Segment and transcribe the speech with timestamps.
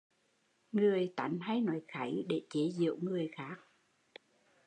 [0.71, 3.57] Người tánh hay nói kháy để chế diễu người khác